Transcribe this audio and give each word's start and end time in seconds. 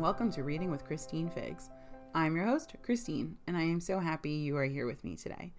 welcome 0.00 0.30
to 0.30 0.42
Reading 0.42 0.70
with 0.70 0.84
Christine 0.84 1.30
Figs. 1.30 1.70
I'm 2.14 2.36
your 2.36 2.44
host, 2.44 2.74
Christine, 2.82 3.38
and 3.46 3.56
I 3.56 3.62
am 3.62 3.80
so 3.80 3.98
happy 3.98 4.30
you 4.30 4.56
are 4.56 4.64
here 4.64 4.86
with 4.86 5.02
me 5.04 5.16
today. 5.16 5.54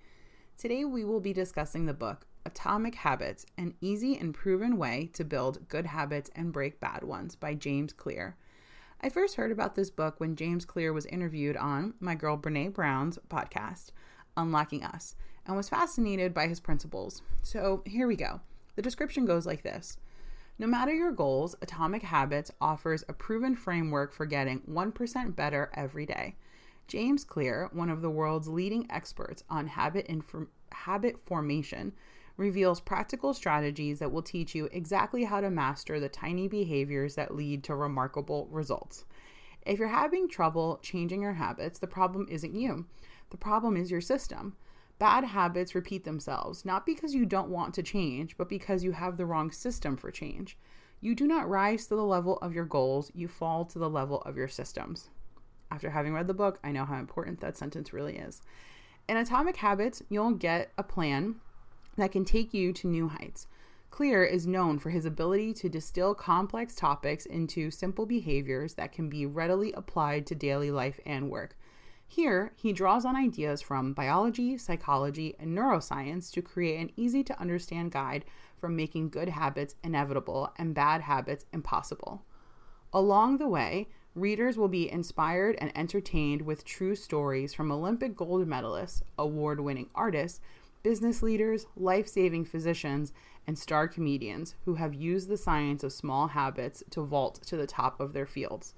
Today 0.58 0.86
we 0.86 1.04
will 1.04 1.20
be 1.20 1.34
discussing 1.34 1.86
the 1.86 1.94
book 1.94 2.28
Atomic 2.46 2.96
Habits 2.96 3.46
An 3.58 3.74
Easy 3.82 4.16
and 4.16 4.34
Proven 4.34 4.78
Way 4.78 5.10
to 5.14 5.24
Build 5.24 5.68
Good 5.68 5.88
Habits 5.88 6.30
and 6.36 6.54
Break 6.54 6.80
Bad 6.80 7.04
Ones 7.04 7.36
by 7.36 7.56
James 7.56 7.94
Clear. 7.94 8.38
I 9.02 9.10
first 9.10 9.36
heard 9.36 9.52
about 9.52 9.76
this 9.76 9.90
book 9.90 10.20
when 10.20 10.36
James 10.36 10.66
Clear 10.66 10.94
was 10.94 11.08
interviewed 11.08 11.58
on 11.58 11.96
my 12.00 12.14
girl 12.14 12.38
Brene 12.38 12.74
Brown's 12.74 13.18
podcast, 13.30 13.88
Unlocking 14.38 14.84
Us, 14.84 15.16
and 15.48 15.58
was 15.58 15.70
fascinated 15.70 16.34
by 16.34 16.48
his 16.48 16.60
principles. 16.60 17.24
So 17.42 17.82
here 17.86 18.08
we 18.08 18.16
go. 18.16 18.42
The 18.76 18.84
description 18.84 19.26
goes 19.26 19.48
like 19.48 19.64
this 19.64 19.98
no 20.60 20.68
matter 20.68 20.94
your 20.94 21.12
goals, 21.12 21.56
Atomic 21.62 22.04
Habits 22.04 22.52
offers 22.60 23.04
a 23.08 23.14
proven 23.14 23.56
framework 23.56 24.12
for 24.12 24.26
getting 24.26 24.62
1% 24.62 25.36
better 25.36 25.72
every 25.74 26.06
day. 26.06 26.36
James 26.88 27.24
Clear, 27.24 27.70
one 27.74 27.90
of 27.90 28.02
the 28.02 28.10
world's 28.10 28.48
leading 28.48 28.90
experts 28.90 29.44
on 29.50 29.68
habit, 29.68 30.10
habit 30.72 31.20
formation, 31.20 31.94
reveals 32.38 32.80
practical 32.80 33.34
strategies 33.34 34.00
that 34.00 34.12
will 34.12 34.22
teach 34.22 34.56
you 34.56 34.70
exactly 34.72 35.26
how 35.26 35.42
to 35.42 35.50
master 35.50 36.00
the 36.00 36.10
tiny 36.10 36.48
behaviors 36.48 37.16
that 37.16 37.36
lead 37.36 37.64
to 37.64 37.76
remarkable 37.76 38.48
results. 38.52 39.06
If 39.66 39.80
you're 39.80 39.90
having 39.90 40.30
trouble 40.30 40.80
changing 40.82 41.22
your 41.22 41.34
habits, 41.34 41.80
the 41.80 41.88
problem 41.88 42.26
isn't 42.30 42.56
you. 42.56 42.86
The 43.32 43.38
problem 43.38 43.76
is 43.76 43.92
your 43.92 44.02
system. 44.02 44.56
Bad 45.00 45.26
habits 45.26 45.76
repeat 45.76 46.06
themselves, 46.06 46.66
not 46.66 46.86
because 46.86 47.14
you 47.14 47.26
don't 47.26 47.50
want 47.50 47.74
to 47.76 47.84
change, 47.84 48.36
but 48.36 48.50
because 48.50 48.84
you 48.84 48.94
have 48.94 49.18
the 49.18 49.26
wrong 49.26 49.52
system 49.52 49.96
for 49.96 50.10
change. 50.10 50.58
You 51.00 51.14
do 51.14 51.28
not 51.28 51.48
rise 51.48 51.86
to 51.88 51.96
the 51.96 52.04
level 52.04 52.38
of 52.38 52.54
your 52.54 52.66
goals, 52.66 53.12
you 53.14 53.28
fall 53.28 53.66
to 53.66 53.78
the 53.78 53.90
level 53.90 54.22
of 54.22 54.36
your 54.36 54.48
systems. 54.48 55.10
After 55.70 55.92
having 55.92 56.14
read 56.14 56.28
the 56.28 56.34
book, 56.34 56.60
I 56.64 56.72
know 56.72 56.86
how 56.86 56.98
important 56.98 57.42
that 57.42 57.58
sentence 57.58 57.94
really 57.94 58.18
is. 58.18 58.42
In 59.08 59.18
Atomic 59.18 59.58
Habits, 59.58 60.02
you'll 60.10 60.32
get 60.32 60.72
a 60.78 60.84
plan 60.84 61.36
that 61.98 62.12
can 62.12 62.26
take 62.26 62.54
you 62.54 62.74
to 62.74 62.88
new 62.88 63.08
heights. 63.08 63.48
Clear 63.92 64.24
is 64.24 64.48
known 64.48 64.80
for 64.80 64.90
his 64.90 65.06
ability 65.06 65.54
to 65.56 65.70
distill 65.70 66.14
complex 66.14 66.76
topics 66.76 67.26
into 67.26 67.72
simple 67.72 68.06
behaviors 68.06 68.74
that 68.74 68.92
can 68.92 69.10
be 69.10 69.26
readily 69.26 69.72
applied 69.74 70.26
to 70.28 70.36
daily 70.36 70.72
life 70.72 71.00
and 71.06 71.30
work. 71.30 71.56
Here, 72.08 72.54
he 72.56 72.74
draws 72.74 73.06
on 73.06 73.16
ideas 73.16 73.62
from 73.62 73.94
biology, 73.94 74.58
psychology, 74.58 75.36
and 75.40 75.56
neuroscience 75.56 76.32
to 76.32 76.42
create 76.42 76.80
an 76.80 76.92
easy 76.96 77.24
to 77.26 77.40
understand 77.40 77.92
guide 77.92 78.26
for 78.58 78.70
making 78.70 79.10
good 79.10 79.30
habits 79.30 79.76
inevitable 79.84 80.52
and 80.58 80.74
bad 80.74 81.02
habits 81.02 81.46
impossible. 81.52 82.24
Along 82.94 83.38
the 83.38 83.48
way, 83.48 83.90
readers 84.16 84.58
will 84.58 84.70
be 84.70 84.90
inspired 84.90 85.58
and 85.60 85.78
entertained 85.78 86.42
with 86.42 86.66
true 86.66 86.96
stories 86.96 87.54
from 87.54 87.72
Olympic 87.72 88.16
gold 88.16 88.48
medalists, 88.48 89.02
award 89.20 89.60
winning 89.60 89.90
artists, 89.94 90.40
business 90.82 91.22
leaders, 91.22 91.66
life 91.76 92.08
saving 92.08 92.46
physicians, 92.46 93.12
and 93.46 93.60
star 93.60 93.88
comedians 93.88 94.56
who 94.66 94.76
have 94.76 94.94
used 94.94 95.28
the 95.28 95.38
science 95.38 95.84
of 95.84 95.94
small 95.94 96.30
habits 96.30 96.84
to 96.90 97.02
vault 97.02 97.42
to 97.46 97.58
the 97.58 97.68
top 97.68 98.00
of 98.00 98.14
their 98.14 98.26
fields. 98.26 98.74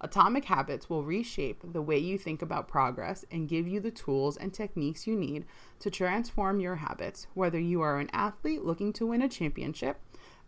Atomic 0.00 0.44
Habits 0.44 0.88
will 0.88 1.02
reshape 1.02 1.62
the 1.64 1.82
way 1.82 1.98
you 1.98 2.18
think 2.18 2.40
about 2.40 2.68
progress 2.68 3.24
and 3.30 3.48
give 3.48 3.66
you 3.66 3.80
the 3.80 3.90
tools 3.90 4.36
and 4.36 4.54
techniques 4.54 5.06
you 5.06 5.16
need 5.16 5.44
to 5.80 5.90
transform 5.90 6.60
your 6.60 6.76
habits, 6.76 7.26
whether 7.34 7.58
you 7.58 7.80
are 7.80 7.98
an 7.98 8.10
athlete 8.12 8.64
looking 8.64 8.92
to 8.92 9.06
win 9.06 9.22
a 9.22 9.28
championship, 9.28 10.00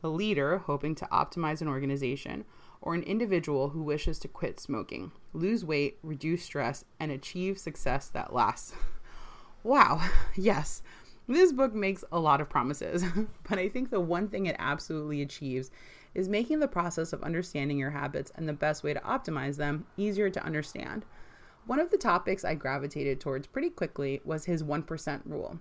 a 0.03 0.09
leader 0.09 0.59
hoping 0.59 0.94
to 0.94 1.05
optimize 1.06 1.60
an 1.60 1.69
organization, 1.69 2.44
or 2.81 2.94
an 2.94 3.03
individual 3.03 3.71
who 3.71 3.83
wishes 3.83 4.19
to 4.21 4.28
quit 4.28 4.60
smoking, 4.60 5.12
lose 5.33 5.65
weight, 5.65 5.99
reduce 6.03 6.44
stress, 6.44 6.84
and 6.99 7.10
achieve 7.10 7.59
success 7.59 8.09
that 8.09 8.33
lasts. 8.33 8.72
wow, 9.62 10.00
yes, 10.37 10.83
this 11.28 11.53
book 11.53 11.75
makes 11.75 12.05
a 12.10 12.19
lot 12.19 12.41
of 12.41 12.49
promises, 12.49 13.05
but 13.49 13.59
I 13.59 13.69
think 13.69 13.91
the 13.91 14.00
one 14.00 14.28
thing 14.28 14.47
it 14.47 14.56
absolutely 14.59 15.22
achieves 15.22 15.71
is 16.15 16.28
making 16.28 16.60
the 16.60 16.69
process 16.69 17.12
of 17.12 17.22
understanding 17.22 17.78
your 17.78 17.91
habits 17.91 18.32
and 18.34 18.48
the 18.48 18.53
best 18.53 18.82
way 18.82 18.94
to 18.94 19.00
optimize 19.00 19.56
them 19.56 19.87
easier 19.97 20.31
to 20.31 20.44
understand. 20.44 21.04
One 21.66 21.78
of 21.78 21.91
the 21.91 21.98
topics 21.98 22.44
I 22.44 22.54
gravitated 22.54 23.21
towards 23.21 23.47
pretty 23.47 23.71
quickly 23.71 24.21
was 24.25 24.44
his 24.44 24.62
1% 24.62 25.21
rule. 25.25 25.59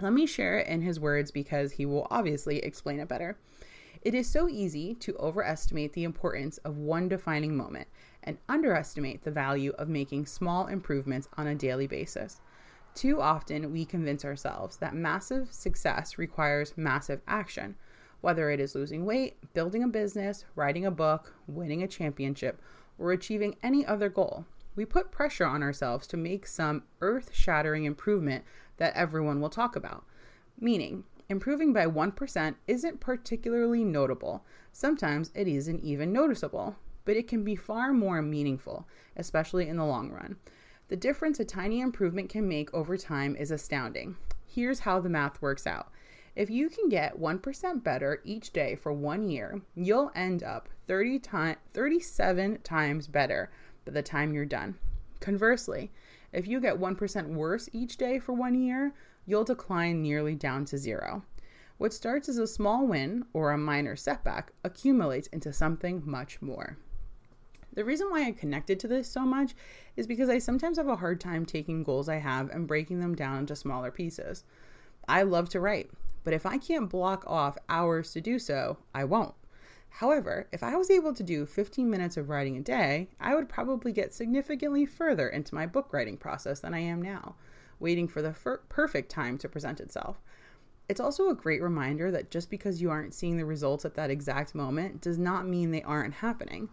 Let 0.00 0.12
me 0.12 0.26
share 0.26 0.58
it 0.58 0.68
in 0.68 0.82
his 0.82 1.00
words 1.00 1.30
because 1.30 1.72
he 1.72 1.86
will 1.86 2.06
obviously 2.10 2.58
explain 2.58 3.00
it 3.00 3.08
better. 3.08 3.36
It 4.02 4.14
is 4.14 4.28
so 4.28 4.48
easy 4.48 4.94
to 4.94 5.16
overestimate 5.16 5.92
the 5.92 6.04
importance 6.04 6.58
of 6.58 6.76
one 6.76 7.08
defining 7.08 7.56
moment 7.56 7.88
and 8.22 8.38
underestimate 8.48 9.24
the 9.24 9.30
value 9.30 9.72
of 9.78 9.88
making 9.88 10.26
small 10.26 10.66
improvements 10.66 11.28
on 11.36 11.46
a 11.46 11.54
daily 11.54 11.86
basis. 11.86 12.40
Too 12.94 13.20
often, 13.20 13.72
we 13.72 13.84
convince 13.84 14.24
ourselves 14.24 14.76
that 14.76 14.94
massive 14.94 15.52
success 15.52 16.18
requires 16.18 16.74
massive 16.76 17.20
action, 17.26 17.76
whether 18.20 18.50
it 18.50 18.60
is 18.60 18.74
losing 18.74 19.04
weight, 19.04 19.36
building 19.54 19.82
a 19.82 19.88
business, 19.88 20.44
writing 20.54 20.84
a 20.84 20.90
book, 20.90 21.34
winning 21.46 21.82
a 21.82 21.88
championship, 21.88 22.60
or 22.98 23.12
achieving 23.12 23.56
any 23.62 23.86
other 23.86 24.08
goal. 24.08 24.44
We 24.74 24.84
put 24.84 25.10
pressure 25.10 25.46
on 25.46 25.62
ourselves 25.62 26.06
to 26.08 26.16
make 26.16 26.46
some 26.46 26.84
earth 27.00 27.30
shattering 27.32 27.84
improvement 27.84 28.44
that 28.76 28.94
everyone 28.94 29.40
will 29.40 29.50
talk 29.50 29.76
about. 29.76 30.04
Meaning, 30.60 31.04
improving 31.28 31.72
by 31.72 31.86
1% 31.86 32.54
isn't 32.66 33.00
particularly 33.00 33.84
notable. 33.84 34.44
Sometimes 34.72 35.30
it 35.34 35.48
isn't 35.48 35.80
even 35.80 36.12
noticeable, 36.12 36.76
but 37.04 37.16
it 37.16 37.28
can 37.28 37.44
be 37.44 37.56
far 37.56 37.92
more 37.92 38.22
meaningful, 38.22 38.86
especially 39.16 39.68
in 39.68 39.76
the 39.76 39.84
long 39.84 40.10
run. 40.10 40.36
The 40.88 40.96
difference 40.96 41.38
a 41.38 41.44
tiny 41.44 41.80
improvement 41.80 42.30
can 42.30 42.48
make 42.48 42.72
over 42.72 42.96
time 42.96 43.36
is 43.36 43.50
astounding. 43.50 44.16
Here's 44.46 44.80
how 44.80 45.00
the 45.00 45.08
math 45.08 45.42
works 45.42 45.66
out 45.66 45.90
if 46.38 46.48
you 46.48 46.68
can 46.68 46.88
get 46.88 47.18
1% 47.18 47.82
better 47.82 48.20
each 48.24 48.52
day 48.52 48.76
for 48.76 48.92
one 48.92 49.28
year, 49.28 49.60
you'll 49.74 50.12
end 50.14 50.44
up 50.44 50.68
30 50.86 51.18
time, 51.18 51.56
37 51.74 52.58
times 52.62 53.08
better 53.08 53.50
by 53.84 53.90
the 53.90 54.04
time 54.04 54.32
you're 54.32 54.44
done. 54.44 54.76
Conversely, 55.18 55.90
if 56.32 56.46
you 56.46 56.60
get 56.60 56.78
1% 56.78 57.28
worse 57.30 57.68
each 57.72 57.96
day 57.96 58.20
for 58.20 58.34
one 58.34 58.54
year, 58.54 58.94
you'll 59.26 59.42
decline 59.42 60.00
nearly 60.00 60.36
down 60.36 60.64
to 60.66 60.78
zero. 60.78 61.24
What 61.76 61.92
starts 61.92 62.28
as 62.28 62.38
a 62.38 62.46
small 62.46 62.86
win 62.86 63.24
or 63.32 63.50
a 63.50 63.58
minor 63.58 63.96
setback 63.96 64.52
accumulates 64.62 65.26
into 65.28 65.52
something 65.52 66.04
much 66.04 66.40
more. 66.40 66.76
The 67.72 67.84
reason 67.84 68.10
why 68.10 68.24
I 68.24 68.30
connected 68.30 68.78
to 68.78 68.86
this 68.86 69.10
so 69.10 69.22
much 69.22 69.56
is 69.96 70.06
because 70.06 70.28
I 70.28 70.38
sometimes 70.38 70.78
have 70.78 70.86
a 70.86 70.94
hard 70.94 71.20
time 71.20 71.44
taking 71.44 71.82
goals 71.82 72.08
I 72.08 72.18
have 72.18 72.48
and 72.50 72.68
breaking 72.68 73.00
them 73.00 73.16
down 73.16 73.40
into 73.40 73.56
smaller 73.56 73.90
pieces. 73.90 74.44
I 75.08 75.22
love 75.22 75.48
to 75.48 75.60
write. 75.60 75.90
But 76.28 76.34
if 76.34 76.44
I 76.44 76.58
can't 76.58 76.90
block 76.90 77.24
off 77.26 77.56
hours 77.70 78.12
to 78.12 78.20
do 78.20 78.38
so, 78.38 78.76
I 78.94 79.04
won't. 79.04 79.32
However, 79.88 80.46
if 80.52 80.62
I 80.62 80.76
was 80.76 80.90
able 80.90 81.14
to 81.14 81.22
do 81.22 81.46
15 81.46 81.88
minutes 81.88 82.18
of 82.18 82.28
writing 82.28 82.58
a 82.58 82.60
day, 82.60 83.08
I 83.18 83.34
would 83.34 83.48
probably 83.48 83.92
get 83.92 84.12
significantly 84.12 84.84
further 84.84 85.26
into 85.26 85.54
my 85.54 85.64
book 85.64 85.90
writing 85.90 86.18
process 86.18 86.60
than 86.60 86.74
I 86.74 86.80
am 86.80 87.00
now, 87.00 87.36
waiting 87.80 88.08
for 88.08 88.20
the 88.20 88.34
perfect 88.68 89.10
time 89.10 89.38
to 89.38 89.48
present 89.48 89.80
itself. 89.80 90.20
It's 90.86 91.00
also 91.00 91.30
a 91.30 91.34
great 91.34 91.62
reminder 91.62 92.10
that 92.10 92.30
just 92.30 92.50
because 92.50 92.82
you 92.82 92.90
aren't 92.90 93.14
seeing 93.14 93.38
the 93.38 93.46
results 93.46 93.86
at 93.86 93.94
that 93.94 94.10
exact 94.10 94.54
moment 94.54 95.00
does 95.00 95.16
not 95.16 95.48
mean 95.48 95.70
they 95.70 95.82
aren't 95.82 96.12
happening. 96.12 96.68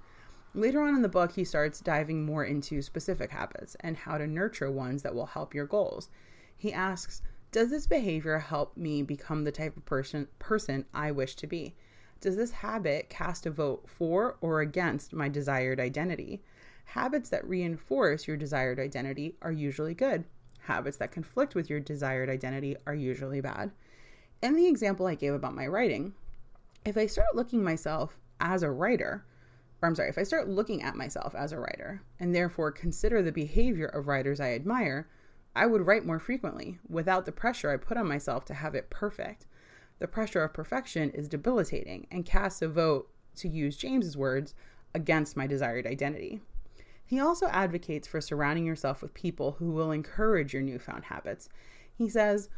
Later 0.53 0.81
on 0.81 0.97
in 0.97 1.01
the 1.01 1.07
book, 1.07 1.31
he 1.31 1.45
starts 1.45 1.79
diving 1.79 2.25
more 2.25 2.43
into 2.43 2.81
specific 2.81 3.31
habits 3.31 3.77
and 3.79 3.95
how 3.95 4.17
to 4.17 4.27
nurture 4.27 4.69
ones 4.69 5.01
that 5.03 5.15
will 5.15 5.27
help 5.27 5.53
your 5.53 5.65
goals. 5.65 6.09
He 6.57 6.73
asks, 6.73 7.21
does 7.55 7.69
this 7.69 7.87
behavior 7.87 8.37
help 8.37 8.75
me 8.75 9.01
become 9.01 9.45
the 9.45 9.51
type 9.51 9.77
of 9.77 9.85
person 9.85 10.27
person 10.39 10.83
I 10.93 11.11
wish 11.11 11.37
to 11.37 11.47
be? 11.47 11.73
Does 12.19 12.35
this 12.35 12.51
habit 12.51 13.09
cast 13.09 13.45
a 13.45 13.49
vote 13.49 13.85
for 13.87 14.35
or 14.41 14.59
against 14.59 15.13
my 15.13 15.29
desired 15.29 15.79
identity? 15.79 16.43
Habits 16.83 17.29
that 17.29 17.47
reinforce 17.47 18.27
your 18.27 18.35
desired 18.35 18.77
identity 18.77 19.37
are 19.41 19.53
usually 19.53 19.93
good. 19.93 20.25
Habits 20.63 20.97
that 20.97 21.13
conflict 21.13 21.55
with 21.55 21.69
your 21.69 21.79
desired 21.79 22.29
identity 22.29 22.75
are 22.85 22.93
usually 22.93 23.39
bad. 23.39 23.71
In 24.43 24.57
the 24.57 24.67
example 24.67 25.07
I 25.07 25.15
gave 25.15 25.33
about 25.33 25.55
my 25.55 25.65
writing, 25.65 26.11
if 26.83 26.97
I 26.97 27.05
start 27.05 27.37
looking 27.37 27.63
myself 27.63 28.17
as 28.41 28.63
a 28.63 28.69
writer, 28.69 29.23
or 29.81 29.87
I'm 29.87 29.95
sorry, 29.95 30.09
if 30.09 30.17
I 30.17 30.23
start 30.23 30.49
looking 30.49 30.83
at 30.83 30.97
myself 30.97 31.33
as 31.33 31.53
a 31.53 31.59
writer 31.59 32.01
and 32.19 32.35
therefore 32.35 32.73
consider 32.73 33.21
the 33.21 33.31
behavior 33.31 33.87
of 33.87 34.07
writers 34.09 34.41
I 34.41 34.51
admire, 34.51 35.07
I 35.55 35.65
would 35.65 35.87
write 35.87 36.05
more 36.05 36.19
frequently 36.19 36.79
without 36.89 37.25
the 37.25 37.31
pressure 37.31 37.71
I 37.71 37.77
put 37.77 37.97
on 37.97 38.07
myself 38.07 38.43
to 38.45 38.53
have 38.53 38.75
it 38.75 38.89
perfect. 38.89 39.47
The 39.99 40.07
pressure 40.07 40.43
of 40.43 40.53
perfection 40.53 41.09
is 41.11 41.29
debilitating 41.29 42.07
and 42.11 42.25
casts 42.25 42.61
a 42.61 42.67
vote, 42.67 43.09
to 43.37 43.47
use 43.47 43.77
James's 43.77 44.17
words, 44.17 44.53
against 44.93 45.37
my 45.37 45.47
desired 45.47 45.87
identity. 45.87 46.39
He 47.05 47.19
also 47.19 47.47
advocates 47.47 48.07
for 48.07 48.19
surrounding 48.19 48.65
yourself 48.65 49.01
with 49.01 49.13
people 49.13 49.53
who 49.59 49.71
will 49.71 49.91
encourage 49.91 50.53
your 50.53 50.63
newfound 50.63 51.05
habits. 51.05 51.49
He 51.93 52.09
says, 52.09 52.49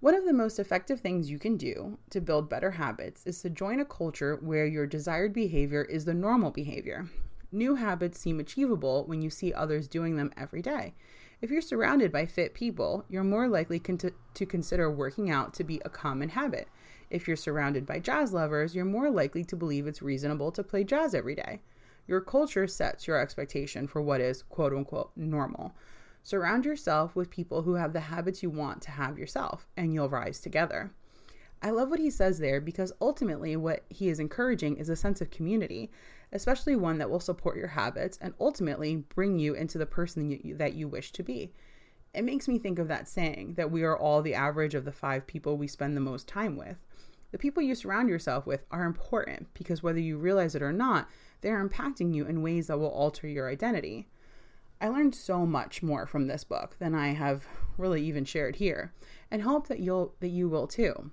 one 0.00 0.14
of 0.14 0.24
the 0.24 0.32
most 0.32 0.58
effective 0.58 1.00
things 1.00 1.30
you 1.30 1.38
can 1.38 1.58
do 1.58 1.98
to 2.08 2.20
build 2.22 2.48
better 2.48 2.70
habits 2.70 3.26
is 3.26 3.42
to 3.42 3.50
join 3.50 3.80
a 3.80 3.84
culture 3.84 4.38
where 4.40 4.66
your 4.66 4.86
desired 4.86 5.34
behavior 5.34 5.82
is 5.84 6.06
the 6.06 6.14
normal 6.14 6.50
behavior. 6.50 7.10
New 7.52 7.74
habits 7.74 8.18
seem 8.18 8.40
achievable 8.40 9.04
when 9.04 9.20
you 9.20 9.28
see 9.28 9.52
others 9.52 9.88
doing 9.88 10.16
them 10.16 10.32
every 10.38 10.62
day. 10.62 10.94
If 11.42 11.50
you're 11.50 11.62
surrounded 11.62 12.12
by 12.12 12.26
fit 12.26 12.52
people, 12.52 13.04
you're 13.08 13.24
more 13.24 13.48
likely 13.48 13.78
con- 13.78 13.98
to 13.98 14.46
consider 14.46 14.90
working 14.90 15.30
out 15.30 15.54
to 15.54 15.64
be 15.64 15.80
a 15.84 15.90
common 15.90 16.30
habit. 16.30 16.68
If 17.08 17.26
you're 17.26 17.36
surrounded 17.36 17.86
by 17.86 17.98
jazz 18.00 18.32
lovers, 18.34 18.74
you're 18.74 18.84
more 18.84 19.10
likely 19.10 19.44
to 19.44 19.56
believe 19.56 19.86
it's 19.86 20.02
reasonable 20.02 20.52
to 20.52 20.62
play 20.62 20.84
jazz 20.84 21.14
every 21.14 21.34
day. 21.34 21.62
Your 22.06 22.20
culture 22.20 22.66
sets 22.66 23.06
your 23.06 23.18
expectation 23.18 23.86
for 23.86 24.02
what 24.02 24.20
is 24.20 24.42
quote 24.42 24.74
unquote 24.74 25.12
normal. 25.16 25.72
Surround 26.22 26.66
yourself 26.66 27.16
with 27.16 27.30
people 27.30 27.62
who 27.62 27.74
have 27.74 27.94
the 27.94 28.00
habits 28.00 28.42
you 28.42 28.50
want 28.50 28.82
to 28.82 28.90
have 28.90 29.18
yourself, 29.18 29.66
and 29.76 29.94
you'll 29.94 30.10
rise 30.10 30.40
together. 30.40 30.92
I 31.62 31.70
love 31.70 31.90
what 31.90 32.00
he 32.00 32.10
says 32.10 32.38
there 32.38 32.60
because 32.60 32.92
ultimately 33.00 33.54
what 33.54 33.84
he 33.90 34.08
is 34.08 34.18
encouraging 34.18 34.76
is 34.76 34.88
a 34.88 34.96
sense 34.96 35.20
of 35.20 35.30
community, 35.30 35.90
especially 36.32 36.74
one 36.74 36.98
that 36.98 37.10
will 37.10 37.20
support 37.20 37.56
your 37.56 37.68
habits 37.68 38.18
and 38.22 38.32
ultimately 38.40 38.96
bring 38.96 39.38
you 39.38 39.54
into 39.54 39.76
the 39.76 39.84
person 39.84 40.30
you, 40.30 40.56
that 40.56 40.74
you 40.74 40.88
wish 40.88 41.12
to 41.12 41.22
be. 41.22 41.52
It 42.14 42.24
makes 42.24 42.48
me 42.48 42.58
think 42.58 42.78
of 42.78 42.88
that 42.88 43.08
saying 43.08 43.54
that 43.54 43.70
we 43.70 43.82
are 43.82 43.96
all 43.96 44.22
the 44.22 44.34
average 44.34 44.74
of 44.74 44.84
the 44.84 44.92
five 44.92 45.26
people 45.26 45.56
we 45.58 45.66
spend 45.68 45.96
the 45.96 46.00
most 46.00 46.26
time 46.26 46.56
with. 46.56 46.78
The 47.30 47.38
people 47.38 47.62
you 47.62 47.74
surround 47.74 48.08
yourself 48.08 48.46
with 48.46 48.64
are 48.70 48.84
important 48.84 49.52
because 49.54 49.82
whether 49.82 50.00
you 50.00 50.18
realize 50.18 50.54
it 50.54 50.62
or 50.62 50.72
not, 50.72 51.08
they 51.42 51.50
are 51.50 51.66
impacting 51.66 52.14
you 52.14 52.24
in 52.24 52.42
ways 52.42 52.66
that 52.66 52.78
will 52.78 52.88
alter 52.88 53.28
your 53.28 53.48
identity. 53.48 54.08
I 54.80 54.88
learned 54.88 55.14
so 55.14 55.44
much 55.44 55.82
more 55.82 56.06
from 56.06 56.26
this 56.26 56.42
book 56.42 56.76
than 56.78 56.94
I 56.94 57.08
have 57.08 57.46
really 57.76 58.02
even 58.02 58.24
shared 58.24 58.56
here, 58.56 58.92
and 59.30 59.42
hope 59.42 59.68
that 59.68 59.80
you'll 59.80 60.14
that 60.20 60.28
you 60.30 60.48
will 60.48 60.66
too. 60.66 61.10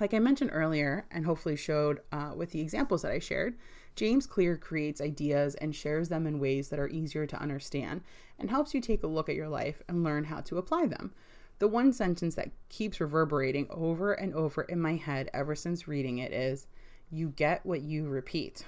Like 0.00 0.14
I 0.14 0.18
mentioned 0.18 0.50
earlier, 0.54 1.04
and 1.10 1.26
hopefully 1.26 1.56
showed 1.56 2.00
uh, 2.10 2.32
with 2.34 2.52
the 2.52 2.60
examples 2.62 3.02
that 3.02 3.12
I 3.12 3.18
shared, 3.18 3.58
James 3.96 4.26
Clear 4.26 4.56
creates 4.56 5.00
ideas 5.00 5.54
and 5.56 5.76
shares 5.76 6.08
them 6.08 6.26
in 6.26 6.38
ways 6.38 6.70
that 6.70 6.78
are 6.78 6.88
easier 6.88 7.26
to 7.26 7.40
understand 7.40 8.00
and 8.38 8.48
helps 8.48 8.72
you 8.72 8.80
take 8.80 9.02
a 9.02 9.08
look 9.08 9.28
at 9.28 9.34
your 9.34 9.48
life 9.48 9.82
and 9.88 10.02
learn 10.02 10.24
how 10.24 10.40
to 10.40 10.56
apply 10.56 10.86
them. 10.86 11.12
The 11.58 11.68
one 11.68 11.92
sentence 11.92 12.34
that 12.36 12.52
keeps 12.70 12.98
reverberating 12.98 13.66
over 13.68 14.14
and 14.14 14.34
over 14.34 14.62
in 14.62 14.80
my 14.80 14.96
head 14.96 15.28
ever 15.34 15.54
since 15.54 15.86
reading 15.86 16.16
it 16.16 16.32
is, 16.32 16.66
You 17.10 17.34
get 17.36 17.66
what 17.66 17.82
you 17.82 18.08
repeat. 18.08 18.64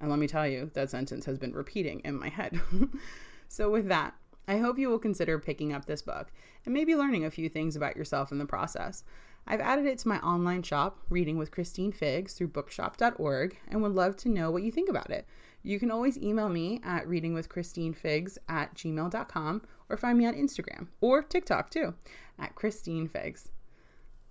And 0.00 0.10
let 0.10 0.18
me 0.18 0.26
tell 0.26 0.46
you, 0.46 0.70
that 0.74 0.90
sentence 0.90 1.24
has 1.24 1.38
been 1.38 1.54
repeating 1.54 2.02
in 2.04 2.18
my 2.18 2.28
head. 2.28 2.60
so, 3.48 3.70
with 3.70 3.88
that, 3.88 4.14
I 4.46 4.58
hope 4.58 4.78
you 4.78 4.90
will 4.90 4.98
consider 4.98 5.38
picking 5.38 5.72
up 5.72 5.86
this 5.86 6.02
book 6.02 6.30
and 6.66 6.74
maybe 6.74 6.94
learning 6.94 7.24
a 7.24 7.30
few 7.30 7.48
things 7.48 7.74
about 7.74 7.96
yourself 7.96 8.32
in 8.32 8.38
the 8.38 8.46
process. 8.46 9.04
I've 9.50 9.62
added 9.62 9.86
it 9.86 9.96
to 10.00 10.08
my 10.08 10.18
online 10.18 10.62
shop, 10.62 10.98
Reading 11.08 11.38
with 11.38 11.50
Christine 11.50 11.90
Figs, 11.90 12.34
through 12.34 12.48
bookshop.org, 12.48 13.58
and 13.68 13.82
would 13.82 13.94
love 13.94 14.14
to 14.18 14.28
know 14.28 14.50
what 14.50 14.62
you 14.62 14.70
think 14.70 14.90
about 14.90 15.10
it. 15.10 15.26
You 15.62 15.80
can 15.80 15.90
always 15.90 16.18
email 16.18 16.50
me 16.50 16.82
at 16.84 17.06
readingwithchristinefigs 17.06 18.36
at 18.46 18.74
gmail.com 18.74 19.62
or 19.88 19.96
find 19.96 20.18
me 20.18 20.26
on 20.26 20.34
Instagram 20.34 20.88
or 21.00 21.22
TikTok 21.22 21.70
too 21.70 21.94
at 22.38 22.54
Christine 22.54 23.08
Figs. 23.08 23.48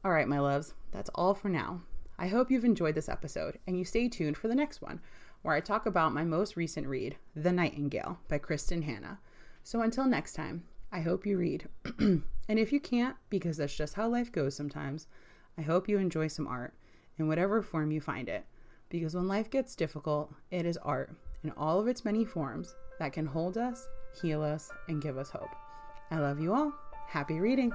All 0.05 0.11
right, 0.11 0.27
my 0.27 0.39
loves, 0.39 0.75
that's 0.91 1.09
all 1.15 1.33
for 1.33 1.49
now. 1.49 1.81
I 2.19 2.27
hope 2.27 2.51
you've 2.51 2.63
enjoyed 2.63 2.93
this 2.93 3.09
episode 3.09 3.57
and 3.65 3.75
you 3.75 3.85
stay 3.85 4.07
tuned 4.09 4.37
for 4.37 4.47
the 4.47 4.55
next 4.55 4.83
one, 4.83 5.01
where 5.41 5.55
I 5.55 5.61
talk 5.61 5.87
about 5.87 6.13
my 6.13 6.25
most 6.25 6.55
recent 6.55 6.85
read, 6.85 7.17
The 7.35 7.51
Nightingale 7.51 8.19
by 8.27 8.37
Kristin 8.37 8.83
Hannah. 8.83 9.19
So 9.63 9.81
until 9.81 10.05
next 10.05 10.33
time, 10.33 10.63
I 10.91 11.01
hope 11.01 11.25
you 11.25 11.39
read. 11.39 11.67
and 12.47 12.59
if 12.59 12.71
you 12.71 12.79
can't, 12.79 13.15
because 13.29 13.57
that's 13.57 13.75
just 13.75 13.95
how 13.95 14.07
life 14.07 14.31
goes 14.31 14.55
sometimes, 14.55 15.07
I 15.57 15.61
hope 15.61 15.89
you 15.89 15.97
enjoy 15.97 16.27
some 16.27 16.47
art 16.47 16.73
in 17.17 17.27
whatever 17.27 17.61
form 17.61 17.91
you 17.91 17.99
find 18.01 18.29
it. 18.29 18.45
Because 18.89 19.15
when 19.15 19.27
life 19.27 19.49
gets 19.49 19.75
difficult, 19.75 20.33
it 20.51 20.65
is 20.65 20.77
art 20.77 21.11
in 21.43 21.51
all 21.57 21.79
of 21.79 21.87
its 21.87 22.05
many 22.05 22.23
forms 22.23 22.75
that 22.99 23.13
can 23.13 23.25
hold 23.25 23.57
us, 23.57 23.87
heal 24.21 24.41
us, 24.41 24.71
and 24.87 25.01
give 25.01 25.17
us 25.17 25.29
hope. 25.29 25.49
I 26.09 26.19
love 26.19 26.39
you 26.39 26.53
all. 26.53 26.73
Happy 27.07 27.39
reading. 27.39 27.71